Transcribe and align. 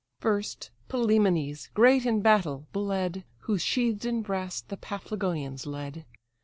First, 0.17 0.71
Pylæmenes, 0.89 1.71
great 1.75 2.07
in 2.07 2.21
battle, 2.21 2.65
bled, 2.73 3.23
Who 3.41 3.59
sheathed 3.59 4.03
in 4.03 4.23
brass 4.23 4.59
the 4.59 4.75
Paphlagonians 4.77 5.67
led. 5.67 6.05